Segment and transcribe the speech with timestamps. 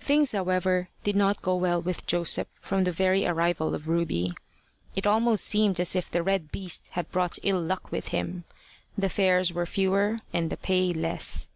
[0.00, 4.32] Things however did not go well with Joseph from the very arrival of Ruby.
[4.96, 8.44] It almost seemed as if the red beast had brought ill luck with him.
[8.96, 11.50] The fares were fewer, and the pay less.